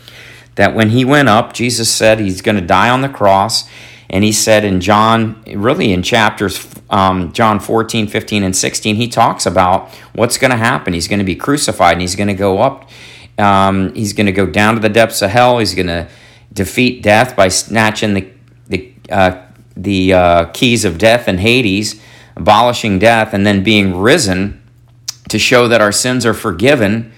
that 0.55 0.75
when 0.75 0.89
he 0.89 1.05
went 1.05 1.29
up, 1.29 1.53
Jesus 1.53 1.89
said 1.89 2.19
he's 2.19 2.41
going 2.41 2.57
to 2.57 2.65
die 2.65 2.89
on 2.89 3.01
the 3.01 3.09
cross. 3.09 3.69
And 4.09 4.23
he 4.23 4.31
said 4.31 4.65
in 4.65 4.81
John, 4.81 5.41
really 5.47 5.93
in 5.93 6.03
chapters 6.03 6.67
um, 6.89 7.31
John 7.31 7.59
14, 7.59 8.07
15, 8.07 8.43
and 8.43 8.55
16, 8.55 8.95
he 8.95 9.07
talks 9.07 9.45
about 9.45 9.89
what's 10.13 10.37
going 10.37 10.51
to 10.51 10.57
happen. 10.57 10.93
He's 10.93 11.07
going 11.07 11.19
to 11.19 11.25
be 11.25 11.35
crucified 11.35 11.93
and 11.93 12.01
he's 12.01 12.15
going 12.15 12.27
to 12.27 12.33
go 12.33 12.59
up. 12.59 12.89
Um, 13.37 13.93
he's 13.93 14.13
going 14.13 14.25
to 14.25 14.33
go 14.33 14.45
down 14.45 14.73
to 14.75 14.81
the 14.81 14.89
depths 14.89 15.21
of 15.21 15.29
hell. 15.29 15.59
He's 15.59 15.75
going 15.75 15.87
to 15.87 16.09
defeat 16.51 17.03
death 17.03 17.35
by 17.35 17.47
snatching 17.47 18.15
the, 18.15 18.27
the, 18.67 18.93
uh, 19.09 19.41
the 19.77 20.13
uh, 20.13 20.45
keys 20.45 20.83
of 20.83 20.97
death 20.97 21.27
and 21.27 21.39
Hades 21.39 22.01
abolishing 22.39 22.97
death, 22.97 23.33
and 23.33 23.45
then 23.45 23.63
being 23.63 23.95
risen 23.97 24.61
to 25.29 25.37
show 25.37 25.67
that 25.67 25.81
our 25.81 25.91
sins 25.91 26.25
are 26.25 26.33
forgiven. 26.33 27.11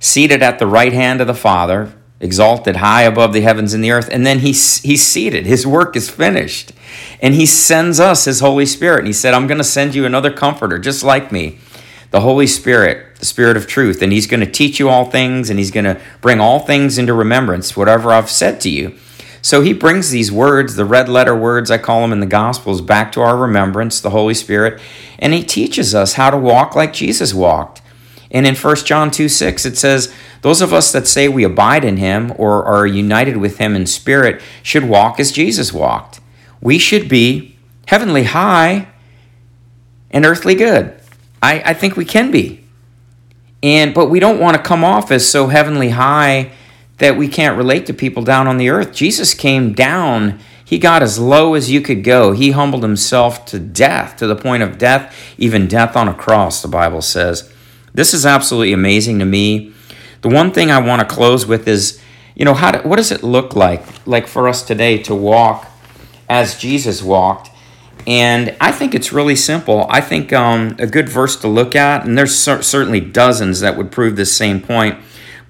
seated 0.00 0.42
at 0.44 0.60
the 0.60 0.66
right 0.66 0.92
hand 0.92 1.20
of 1.20 1.26
the 1.26 1.34
Father, 1.34 1.92
exalted 2.20 2.76
high 2.76 3.02
above 3.02 3.32
the 3.32 3.40
heavens 3.40 3.74
and 3.74 3.82
the 3.82 3.90
earth. 3.90 4.08
And 4.12 4.24
then 4.24 4.40
he's, 4.40 4.80
he's 4.82 5.04
seated. 5.04 5.46
His 5.46 5.66
work 5.66 5.96
is 5.96 6.08
finished. 6.08 6.72
And 7.20 7.34
he 7.34 7.46
sends 7.46 7.98
us 7.98 8.24
his 8.24 8.40
Holy 8.40 8.66
Spirit. 8.66 9.00
And 9.00 9.06
he 9.08 9.12
said, 9.12 9.34
I'm 9.34 9.46
going 9.46 9.58
to 9.58 9.64
send 9.64 9.94
you 9.94 10.04
another 10.04 10.30
comforter 10.30 10.78
just 10.78 11.02
like 11.02 11.32
me, 11.32 11.58
the 12.10 12.20
Holy 12.20 12.46
Spirit, 12.46 13.16
the 13.18 13.26
Spirit 13.26 13.56
of 13.56 13.66
truth. 13.66 14.02
And 14.02 14.12
he's 14.12 14.26
going 14.26 14.40
to 14.40 14.50
teach 14.50 14.78
you 14.78 14.88
all 14.88 15.04
things 15.06 15.50
and 15.50 15.58
he's 15.58 15.70
going 15.70 15.84
to 15.84 16.00
bring 16.20 16.40
all 16.40 16.60
things 16.60 16.98
into 16.98 17.14
remembrance, 17.14 17.76
whatever 17.76 18.12
I've 18.12 18.30
said 18.30 18.60
to 18.62 18.70
you. 18.70 18.96
So 19.40 19.62
he 19.62 19.72
brings 19.72 20.10
these 20.10 20.32
words, 20.32 20.74
the 20.74 20.84
red 20.84 21.08
letter 21.08 21.34
words, 21.34 21.70
I 21.70 21.78
call 21.78 22.02
them 22.02 22.12
in 22.12 22.20
the 22.20 22.26
Gospels, 22.26 22.80
back 22.80 23.12
to 23.12 23.20
our 23.20 23.36
remembrance, 23.36 24.00
the 24.00 24.10
Holy 24.10 24.34
Spirit, 24.34 24.80
and 25.18 25.32
he 25.32 25.42
teaches 25.42 25.94
us 25.94 26.14
how 26.14 26.30
to 26.30 26.36
walk 26.36 26.74
like 26.74 26.92
Jesus 26.92 27.32
walked. 27.32 27.80
And 28.30 28.46
in 28.46 28.56
1 28.56 28.76
John 28.76 29.10
2 29.10 29.28
6, 29.28 29.64
it 29.64 29.76
says, 29.76 30.12
Those 30.42 30.60
of 30.60 30.72
us 30.72 30.92
that 30.92 31.06
say 31.06 31.28
we 31.28 31.44
abide 31.44 31.84
in 31.84 31.96
him 31.96 32.32
or 32.36 32.64
are 32.64 32.86
united 32.86 33.38
with 33.38 33.58
him 33.58 33.74
in 33.74 33.86
spirit 33.86 34.42
should 34.62 34.84
walk 34.84 35.18
as 35.18 35.32
Jesus 35.32 35.72
walked. 35.72 36.20
We 36.60 36.78
should 36.78 37.08
be 37.08 37.56
heavenly 37.86 38.24
high 38.24 38.88
and 40.10 40.26
earthly 40.26 40.54
good. 40.54 41.00
I, 41.42 41.62
I 41.64 41.74
think 41.74 41.96
we 41.96 42.04
can 42.04 42.30
be. 42.30 42.64
And 43.62 43.94
but 43.94 44.10
we 44.10 44.20
don't 44.20 44.38
want 44.38 44.56
to 44.56 44.62
come 44.62 44.84
off 44.84 45.10
as 45.10 45.28
so 45.28 45.48
heavenly 45.48 45.90
high 45.90 46.52
that 46.98 47.16
we 47.16 47.28
can't 47.28 47.56
relate 47.56 47.86
to 47.86 47.94
people 47.94 48.22
down 48.22 48.46
on 48.46 48.58
the 48.58 48.68
earth. 48.68 48.92
Jesus 48.92 49.34
came 49.34 49.72
down. 49.72 50.38
He 50.64 50.78
got 50.78 51.02
as 51.02 51.18
low 51.18 51.54
as 51.54 51.70
you 51.70 51.80
could 51.80 52.04
go. 52.04 52.32
He 52.32 52.50
humbled 52.50 52.82
himself 52.82 53.46
to 53.46 53.58
death, 53.58 54.16
to 54.16 54.26
the 54.26 54.36
point 54.36 54.62
of 54.62 54.78
death, 54.78 55.14
even 55.38 55.66
death 55.66 55.96
on 55.96 56.08
a 56.08 56.14
cross, 56.14 56.60
the 56.60 56.68
Bible 56.68 57.00
says. 57.00 57.52
This 57.94 58.12
is 58.12 58.26
absolutely 58.26 58.72
amazing 58.72 59.18
to 59.20 59.24
me. 59.24 59.72
The 60.20 60.28
one 60.28 60.52
thing 60.52 60.70
I 60.70 60.80
want 60.80 61.00
to 61.00 61.14
close 61.14 61.46
with 61.46 61.66
is, 61.68 62.00
you 62.34 62.44
know, 62.44 62.54
how 62.54 62.72
do, 62.72 62.88
what 62.88 62.96
does 62.96 63.12
it 63.12 63.22
look 63.22 63.56
like, 63.56 64.06
like 64.06 64.26
for 64.26 64.48
us 64.48 64.62
today 64.62 64.98
to 65.04 65.14
walk 65.14 65.68
as 66.28 66.58
Jesus 66.58 67.02
walked? 67.02 67.50
And 68.06 68.56
I 68.60 68.72
think 68.72 68.94
it's 68.94 69.12
really 69.12 69.36
simple. 69.36 69.86
I 69.88 70.00
think 70.00 70.32
um, 70.32 70.76
a 70.78 70.86
good 70.86 71.08
verse 71.08 71.36
to 71.36 71.48
look 71.48 71.76
at, 71.76 72.04
and 72.06 72.16
there's 72.16 72.34
cer- 72.34 72.62
certainly 72.62 73.00
dozens 73.00 73.60
that 73.60 73.76
would 73.76 73.90
prove 73.90 74.16
this 74.16 74.36
same 74.36 74.60
point, 74.60 74.98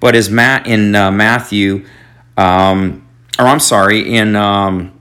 but 0.00 0.14
as 0.14 0.30
Matt 0.30 0.66
in 0.66 0.94
uh, 0.94 1.10
Matthew, 1.10 1.86
um, 2.36 3.06
or 3.38 3.46
I'm 3.46 3.60
sorry, 3.60 4.14
in 4.14 4.36
um, 4.36 4.98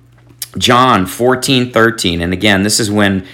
John 0.57 1.05
14, 1.05 1.71
13. 1.71 2.21
And 2.21 2.33
again, 2.33 2.63
this 2.63 2.79
is 2.79 2.89
when 2.89 3.25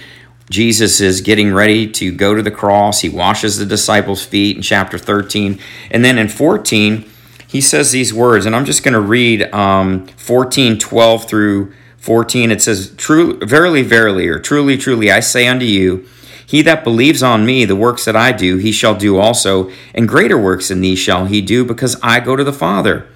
Jesus 0.50 1.02
is 1.02 1.22
getting 1.22 1.54
ready 1.54 1.90
to 1.92 2.12
go 2.12 2.36
to 2.36 2.42
the 2.42 2.52
cross. 2.52 3.02
He 3.02 3.10
washes 3.10 3.58
the 3.58 3.66
disciples' 3.66 4.26
feet 4.26 4.58
in 4.58 4.62
chapter 4.62 4.98
13. 4.98 5.60
And 5.90 6.04
then 6.04 6.18
in 6.18 6.28
14, 6.28 7.10
he 7.48 7.62
says 7.62 7.92
these 7.92 8.14
words, 8.14 8.46
and 8.46 8.56
I'm 8.56 8.66
just 8.66 8.84
going 8.84 8.94
to 8.94 9.00
read 9.00 9.44
um, 9.54 10.08
14, 10.08 10.80
12 10.80 11.26
through 11.28 11.74
14. 11.98 12.52
It 12.52 12.62
says, 12.62 12.94
True, 12.98 13.38
Verily, 13.40 13.84
verily, 13.84 14.28
or 14.28 14.40
truly, 14.40 14.78
truly, 14.78 15.12
I 15.12 15.22
say 15.22 15.48
unto 15.48 15.66
you, 15.66 16.08
he 16.46 16.62
that 16.64 16.84
believes 16.84 17.24
on 17.24 17.46
me, 17.46 17.66
the 17.66 17.76
works 17.76 18.06
that 18.06 18.16
I 18.16 18.32
do, 18.32 18.58
he 18.58 18.72
shall 18.72 18.96
do 18.96 19.18
also, 19.18 19.72
and 19.94 20.08
greater 20.08 20.38
works 20.38 20.68
than 20.68 20.82
these 20.82 21.00
shall 21.00 21.26
he 21.26 21.42
do, 21.42 21.64
because 21.66 21.98
I 22.02 22.20
go 22.20 22.36
to 22.36 22.44
the 22.44 22.54
Father. 22.54 23.08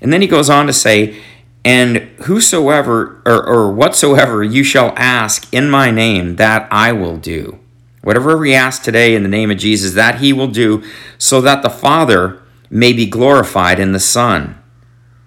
And 0.00 0.12
then 0.12 0.20
he 0.20 0.28
goes 0.28 0.50
on 0.50 0.66
to 0.66 0.72
say, 0.72 1.20
and 1.64 1.96
whosoever 2.24 3.20
or, 3.26 3.44
or 3.44 3.72
whatsoever 3.72 4.44
you 4.44 4.62
shall 4.62 4.94
ask 4.96 5.52
in 5.52 5.68
my 5.68 5.90
name, 5.90 6.36
that 6.36 6.68
I 6.70 6.92
will 6.92 7.16
do. 7.16 7.58
Whatever 8.02 8.38
we 8.38 8.54
ask 8.54 8.84
today 8.84 9.16
in 9.16 9.24
the 9.24 9.28
name 9.28 9.50
of 9.50 9.58
Jesus, 9.58 9.94
that 9.94 10.20
he 10.20 10.32
will 10.32 10.46
do, 10.46 10.84
so 11.18 11.40
that 11.40 11.62
the 11.62 11.70
Father 11.70 12.40
may 12.70 12.92
be 12.92 13.06
glorified 13.06 13.80
in 13.80 13.90
the 13.92 13.98
Son. 13.98 14.56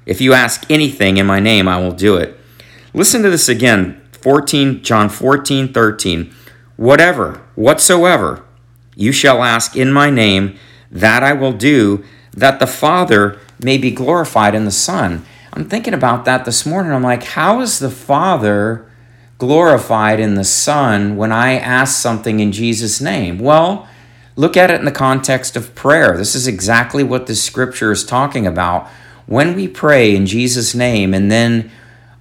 If 0.05 0.21
you 0.21 0.33
ask 0.33 0.69
anything 0.71 1.17
in 1.17 1.25
my 1.25 1.41
name, 1.41 1.67
I 1.67 1.77
will 1.77 1.91
do 1.91 2.15
it. 2.15 2.39
Listen 2.93 3.21
to 3.23 3.29
this 3.29 3.49
again 3.49 4.01
14, 4.13 4.81
John 4.81 5.09
14, 5.09 5.73
13. 5.73 6.33
Whatever, 6.79 7.41
whatsoever 7.55 8.45
you 8.95 9.12
shall 9.12 9.43
ask 9.43 9.75
in 9.75 9.91
my 9.91 10.09
name, 10.09 10.57
that 10.89 11.24
I 11.24 11.33
will 11.33 11.51
do, 11.51 12.05
that 12.31 12.62
the 12.62 12.67
Father 12.67 13.38
may 13.62 13.77
be 13.77 13.91
glorified 13.91 14.55
in 14.55 14.63
the 14.63 14.71
Son. 14.71 15.25
I'm 15.51 15.67
thinking 15.67 15.93
about 15.93 16.24
that 16.24 16.45
this 16.45 16.65
morning. 16.65 16.93
I'm 16.93 17.03
like, 17.03 17.24
how 17.24 17.59
is 17.59 17.79
the 17.79 17.89
Father 17.89 18.89
glorified 19.39 20.21
in 20.21 20.36
the 20.36 20.45
Son 20.45 21.17
when 21.17 21.33
I 21.33 21.59
ask 21.59 22.01
something 22.01 22.39
in 22.39 22.53
Jesus' 22.53 23.01
name? 23.01 23.39
Well, 23.39 23.86
look 24.38 24.55
at 24.55 24.71
it 24.71 24.79
in 24.79 24.86
the 24.86 24.91
context 24.93 25.57
of 25.57 25.75
prayer. 25.75 26.15
This 26.15 26.33
is 26.33 26.48
exactly 26.48 27.03
what 27.03 27.27
the 27.27 27.36
scripture 27.36 27.91
is 27.91 28.05
talking 28.05 28.48
about. 28.48 28.88
When 29.25 29.53
we 29.53 29.67
pray 29.67 30.15
in 30.15 30.25
Jesus' 30.25 30.74
name, 30.74 31.13
and 31.13 31.29
then 31.29 31.71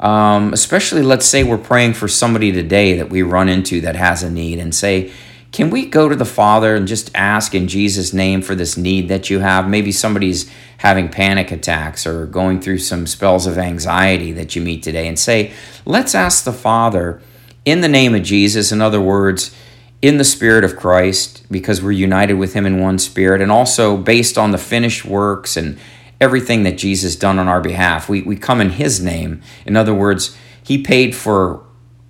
um, 0.01 0.53
especially 0.53 1.03
let's 1.03 1.27
say 1.27 1.43
we're 1.43 1.59
praying 1.59 1.95
for 1.95 2.09
somebody 2.09 2.53
today 2.53 2.97
that 2.97 3.11
we 3.11 3.23
run 3.23 3.49
into 3.49 3.81
that 3.81 3.97
has 3.97 4.23
a 4.23 4.31
need 4.31 4.59
and 4.59 4.75
say, 4.75 5.13
can 5.51 5.71
we 5.71 5.87
go 5.87 6.09
to 6.09 6.17
the 6.17 6.25
Father 6.25 6.77
and 6.77 6.87
just 6.87 7.11
ask 7.15 7.55
in 7.55 7.69
Jesus' 7.69 8.13
name 8.13 8.43
for 8.43 8.55
this 8.55 8.77
need 8.77 9.09
that 9.09 9.31
you 9.31 9.39
have? 9.41 9.69
Maybe 9.69 9.93
somebody's 9.93 10.51
having 10.79 11.09
panic 11.09 11.51
attacks 11.51 12.07
or 12.07 12.27
going 12.27 12.61
through 12.61 12.79
some 12.79 13.07
spells 13.07 13.47
of 13.47 13.57
anxiety 13.57 14.31
that 14.33 14.55
you 14.55 14.63
meet 14.63 14.83
today 14.83 15.09
and 15.09 15.19
say, 15.19 15.53
let's 15.85 16.15
ask 16.15 16.45
the 16.45 16.53
Father 16.53 17.21
in 17.65 17.81
the 17.81 17.89
name 17.89 18.15
of 18.15 18.23
Jesus, 18.23 18.73
in 18.73 18.81
other 18.81 19.01
words, 19.01 19.55
in 20.01 20.19
the 20.19 20.25
Spirit 20.25 20.65
of 20.65 20.77
Christ, 20.77 21.45
because 21.51 21.83
we're 21.83 21.93
united 21.93 22.35
with 22.35 22.53
Him 22.53 22.67
in 22.67 22.79
one 22.79 22.99
Spirit, 22.99 23.41
and 23.41 23.51
also 23.51 23.97
based 23.97 24.39
on 24.39 24.53
the 24.53 24.59
finished 24.59 25.05
works 25.05 25.57
and 25.57 25.79
everything 26.21 26.63
that 26.65 26.79
Jesus 26.79 27.17
done 27.17 27.39
on 27.39 27.49
our 27.49 27.61
behalf. 27.61 28.09
We, 28.09 28.23
we 28.23 28.37
come 28.37 28.61
in 28.61 28.71
His 28.71 29.01
name. 29.01 29.41
In 29.67 29.77
other 29.77 29.95
words, 29.95 30.37
He 30.63 30.83
paid 30.83 31.15
for, 31.15 31.65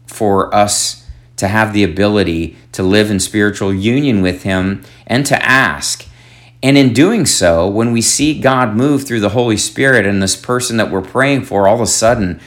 for 0.07 0.55
us 0.55 1.07
to 1.37 1.49
have 1.49 1.73
the 1.73 1.85
ability 1.85 2.57
to 2.73 2.83
live 2.83 3.11
in 3.11 3.21
spiritual 3.21 3.73
union 3.73 4.23
with 4.23 4.43
Him 4.43 4.83
and 5.07 5.25
to 5.27 5.43
ask. 5.45 6.07
And 6.62 6.77
in 6.77 6.93
doing 6.93 7.25
so, 7.27 7.69
when 7.69 7.93
we 7.93 8.03
see 8.03 8.41
God 8.41 8.75
move 8.75 9.07
through 9.07 9.21
the 9.21 9.29
Holy 9.31 9.57
Spirit 9.57 10.05
and 10.05 10.21
this 10.21 10.35
person 10.35 10.77
that 10.79 10.91
we're 10.91 11.00
praying 11.00 11.45
for 11.45 11.69
all 11.69 11.77
of 11.77 11.81
a 11.81 11.87
sudden 11.87 12.41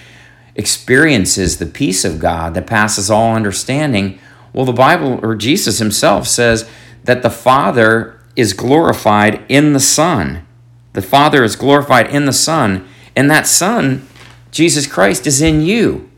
experiences 0.56 1.58
the 1.58 1.65
peace 1.65 2.03
of 2.03 2.20
God 2.20 2.53
that 2.56 2.68
passes 2.68 3.10
all 3.10 3.36
understanding, 3.36 4.20
well, 4.51 4.65
the 4.65 4.74
Bible 4.74 5.20
or 5.24 5.36
Jesus 5.36 5.80
Himself 5.80 6.27
says 6.27 6.70
that 7.06 7.24
the 7.24 7.30
Father 7.30 8.20
is 8.36 8.51
glorified 8.51 9.46
in 9.48 9.72
the 9.72 9.80
Son. 9.80 10.46
The 10.93 11.01
Father 11.01 11.43
is 11.43 11.55
glorified 11.55 12.10
in 12.10 12.25
the 12.25 12.33
Son, 12.33 12.88
and 13.15 13.29
that 13.29 13.48
Son, 13.48 14.07
Jesus 14.51 14.88
Christ, 14.88 15.25
is 15.25 15.41
in 15.41 15.62
you. 15.62 16.10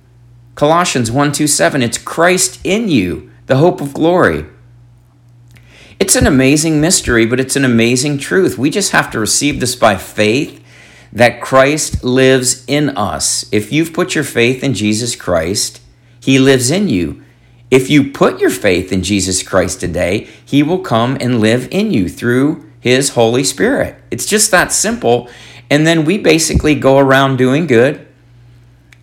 Colossians 0.55 1.11
1 1.11 1.31
2 1.31 1.47
7, 1.47 1.81
it's 1.81 1.97
Christ 1.97 2.59
in 2.63 2.89
you, 2.89 3.31
the 3.47 3.57
hope 3.57 3.81
of 3.81 3.93
glory. 3.93 4.45
It's 5.99 6.15
an 6.15 6.27
amazing 6.27 6.81
mystery, 6.81 7.25
but 7.25 7.39
it's 7.39 7.55
an 7.55 7.65
amazing 7.65 8.17
truth. 8.17 8.57
We 8.57 8.69
just 8.69 8.91
have 8.91 9.11
to 9.11 9.19
receive 9.19 9.59
this 9.59 9.75
by 9.75 9.95
faith 9.95 10.63
that 11.11 11.41
Christ 11.41 12.03
lives 12.03 12.65
in 12.67 12.89
us. 12.97 13.45
If 13.51 13.71
you've 13.71 13.93
put 13.93 14.15
your 14.15 14.23
faith 14.23 14.63
in 14.63 14.73
Jesus 14.73 15.15
Christ, 15.15 15.81
He 16.19 16.39
lives 16.39 16.71
in 16.71 16.89
you. 16.89 17.23
If 17.69 17.89
you 17.89 18.11
put 18.11 18.39
your 18.39 18.49
faith 18.49 18.91
in 18.91 19.03
Jesus 19.03 19.43
Christ 19.43 19.79
today, 19.79 20.27
He 20.43 20.63
will 20.63 20.79
come 20.79 21.17
and 21.19 21.39
live 21.39 21.67
in 21.71 21.91
you 21.91 22.09
through 22.09 22.69
His 22.83 23.11
Holy 23.11 23.45
Spirit. 23.45 23.95
It's 24.11 24.25
just 24.25 24.51
that 24.51 24.73
simple. 24.73 25.29
And 25.69 25.87
then 25.87 26.03
we 26.03 26.17
basically 26.17 26.75
go 26.75 26.97
around 26.97 27.37
doing 27.37 27.65
good 27.65 28.05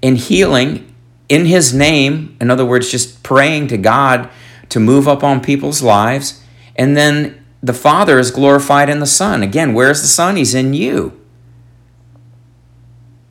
and 0.02 0.18
healing 0.18 0.94
in 1.30 1.46
His 1.46 1.72
name, 1.72 2.36
in 2.42 2.50
other 2.50 2.66
words, 2.66 2.90
just 2.90 3.22
praying 3.22 3.68
to 3.68 3.78
God 3.78 4.28
to 4.68 4.78
move 4.78 5.08
up 5.08 5.24
on 5.24 5.40
people's 5.40 5.80
lives. 5.80 6.44
And 6.76 6.94
then 6.94 7.42
the 7.62 7.72
Father 7.72 8.18
is 8.18 8.30
glorified 8.30 8.90
in 8.90 9.00
the 9.00 9.06
Son. 9.06 9.42
Again, 9.42 9.72
where's 9.72 10.02
the 10.02 10.08
Son? 10.08 10.36
He's 10.36 10.54
in 10.54 10.74
you. 10.74 11.18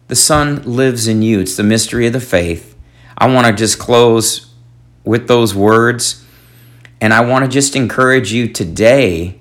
The 0.08 0.16
Son 0.16 0.64
lives 0.64 1.08
in 1.08 1.22
you. 1.22 1.42
It's 1.42 1.58
the 1.58 1.64
mystery 1.64 2.08
of 2.08 2.14
the 2.14 2.20
faith. 2.20 2.76
I 3.16 3.32
want 3.32 3.46
to 3.46 3.54
just 3.54 3.78
close 3.78 4.52
with 5.04 5.28
those 5.28 5.54
words. 5.54 6.26
And 7.00 7.14
I 7.14 7.22
want 7.22 7.46
to 7.46 7.52
just 7.52 7.76
encourage 7.76 8.34
you 8.34 8.48
today 8.48 9.39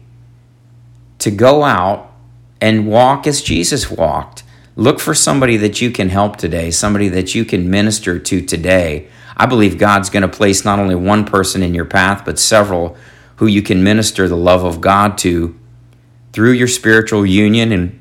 to 1.19 1.31
go 1.31 1.65
out 1.65 2.13
and 2.61 2.89
walk 2.89 3.27
as 3.27 3.43
Jesus 3.43 3.91
walked. 3.91 4.43
Look 4.77 5.01
for 5.01 5.15
somebody 5.15 5.57
that 5.57 5.81
you 5.81 5.91
can 5.91 6.09
help 6.09 6.37
today, 6.37 6.71
somebody 6.71 7.09
that 7.09 7.35
you 7.35 7.45
can 7.45 7.71
minister 7.71 8.19
to 8.19 8.41
today. 8.41 9.09
I 9.37 9.47
believe 9.47 9.79
God's 9.79 10.11
going 10.11 10.23
to 10.23 10.29
place 10.29 10.65
not 10.65 10.79
only 10.79 10.95
one 10.95 11.25
person 11.25 11.63
in 11.63 11.75
your 11.75 11.85
path, 11.85 12.25
but 12.25 12.39
several 12.39 12.97
who 13.37 13.47
you 13.47 13.63
can 13.63 13.83
minister 13.83 14.29
the 14.29 14.37
love 14.37 14.65
of 14.65 14.81
God 14.81 15.19
to 15.19 15.59
through 16.33 16.53
your 16.53 16.69
spiritual 16.69 17.25
union 17.27 17.73
and 17.73 18.01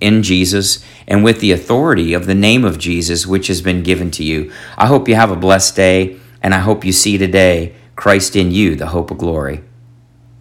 in 0.00 0.22
Jesus 0.22 0.84
and 1.06 1.22
with 1.24 1.40
the 1.40 1.52
authority 1.52 2.12
of 2.12 2.26
the 2.26 2.34
name 2.34 2.64
of 2.64 2.78
Jesus, 2.78 3.26
which 3.26 3.46
has 3.46 3.62
been 3.62 3.82
given 3.82 4.10
to 4.12 4.24
you. 4.24 4.52
I 4.76 4.86
hope 4.86 5.08
you 5.08 5.14
have 5.14 5.30
a 5.30 5.36
blessed 5.36 5.76
day, 5.76 6.18
and 6.42 6.54
I 6.54 6.58
hope 6.58 6.84
you 6.84 6.92
see 6.92 7.16
today 7.16 7.74
Christ 7.94 8.34
in 8.34 8.50
you, 8.50 8.74
the 8.74 8.88
hope 8.88 9.10
of 9.10 9.18
glory. 9.18 9.62